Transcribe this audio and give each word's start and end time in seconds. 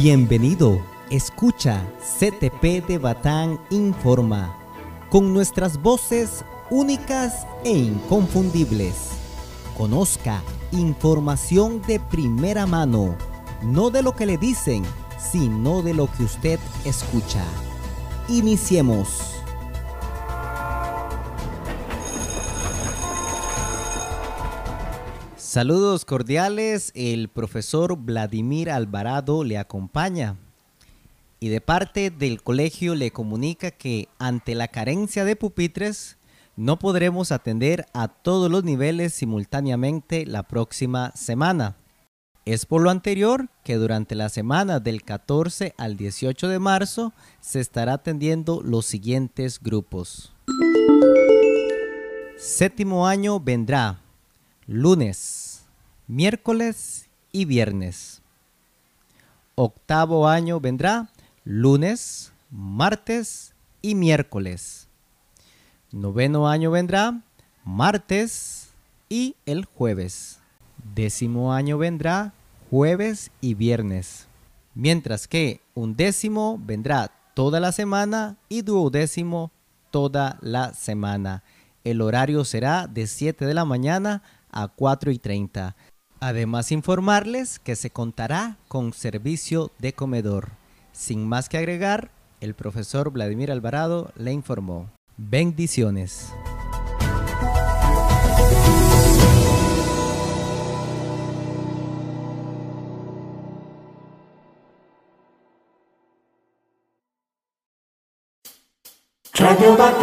Bienvenido, 0.00 0.80
escucha 1.10 1.84
CTP 1.98 2.86
de 2.86 2.98
Batán 2.98 3.58
Informa, 3.68 4.56
con 5.10 5.34
nuestras 5.34 5.82
voces 5.82 6.44
únicas 6.70 7.48
e 7.64 7.72
inconfundibles. 7.72 8.94
Conozca 9.76 10.40
información 10.70 11.82
de 11.82 11.98
primera 11.98 12.64
mano, 12.64 13.16
no 13.60 13.90
de 13.90 14.02
lo 14.04 14.14
que 14.14 14.26
le 14.26 14.38
dicen, 14.38 14.84
sino 15.18 15.82
de 15.82 15.94
lo 15.94 16.06
que 16.12 16.22
usted 16.22 16.60
escucha. 16.84 17.42
Iniciemos. 18.28 19.37
Saludos 25.48 26.04
cordiales, 26.04 26.92
el 26.94 27.28
profesor 27.28 27.96
Vladimir 27.96 28.70
Alvarado 28.70 29.44
le 29.44 29.56
acompaña 29.56 30.36
y 31.40 31.48
de 31.48 31.62
parte 31.62 32.10
del 32.10 32.42
colegio 32.42 32.94
le 32.94 33.12
comunica 33.12 33.70
que 33.70 34.10
ante 34.18 34.54
la 34.54 34.68
carencia 34.68 35.24
de 35.24 35.36
pupitres 35.36 36.18
no 36.56 36.78
podremos 36.78 37.32
atender 37.32 37.86
a 37.94 38.08
todos 38.08 38.50
los 38.50 38.62
niveles 38.62 39.14
simultáneamente 39.14 40.26
la 40.26 40.42
próxima 40.42 41.12
semana. 41.16 41.76
Es 42.44 42.66
por 42.66 42.82
lo 42.82 42.90
anterior 42.90 43.48
que 43.64 43.76
durante 43.76 44.16
la 44.16 44.28
semana 44.28 44.80
del 44.80 45.02
14 45.02 45.72
al 45.78 45.96
18 45.96 46.46
de 46.46 46.58
marzo 46.58 47.14
se 47.40 47.60
estará 47.60 47.94
atendiendo 47.94 48.60
los 48.62 48.84
siguientes 48.84 49.62
grupos. 49.62 50.30
Séptimo 52.36 53.06
año 53.06 53.40
vendrá 53.40 54.02
lunes, 54.68 55.47
miércoles 56.08 57.06
y 57.32 57.44
viernes. 57.44 58.22
Octavo 59.54 60.26
año 60.26 60.58
vendrá 60.58 61.10
lunes, 61.44 62.32
martes 62.50 63.52
y 63.82 63.94
miércoles. 63.94 64.88
Noveno 65.92 66.48
año 66.48 66.70
vendrá 66.70 67.20
martes 67.62 68.70
y 69.10 69.36
el 69.44 69.66
jueves. 69.66 70.38
Décimo 70.94 71.52
año 71.52 71.76
vendrá 71.76 72.32
jueves 72.70 73.30
y 73.42 73.52
viernes. 73.52 74.26
Mientras 74.74 75.28
que 75.28 75.60
un 75.74 75.94
décimo 75.94 76.58
vendrá 76.64 77.10
toda 77.34 77.60
la 77.60 77.72
semana 77.72 78.36
y 78.48 78.62
duodécimo 78.62 79.50
toda 79.90 80.38
la 80.40 80.72
semana. 80.72 81.42
El 81.84 82.00
horario 82.00 82.44
será 82.44 82.86
de 82.86 83.06
7 83.06 83.44
de 83.44 83.54
la 83.54 83.64
mañana 83.64 84.22
a 84.50 84.68
4 84.68 85.10
y 85.10 85.18
30. 85.18 85.76
Además 86.20 86.72
informarles 86.72 87.58
que 87.60 87.76
se 87.76 87.90
contará 87.90 88.56
con 88.66 88.92
servicio 88.92 89.70
de 89.78 89.92
comedor. 89.92 90.50
Sin 90.92 91.28
más 91.28 91.48
que 91.48 91.58
agregar, 91.58 92.10
el 92.40 92.54
profesor 92.54 93.10
Vladimir 93.12 93.52
Alvarado 93.52 94.12
le 94.16 94.32
informó. 94.32 94.90
Bendiciones. 95.16 96.32
Radio 109.34 109.76
Radio. 109.76 109.98